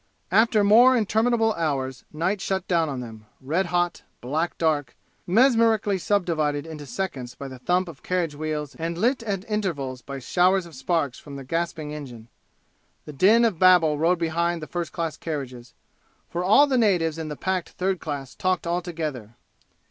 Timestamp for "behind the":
14.17-14.65